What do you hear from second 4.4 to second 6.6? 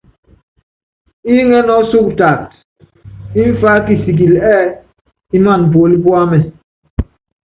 ɛ́ɛ́ ímaná puólí púamɛ.